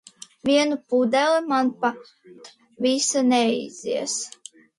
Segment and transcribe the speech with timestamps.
[0.47, 2.49] Vienu pudeli, man pat
[2.87, 4.19] visa neizies.